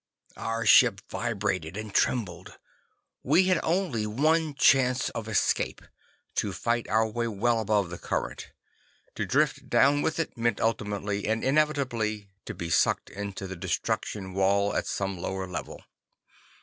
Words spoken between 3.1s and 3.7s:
We had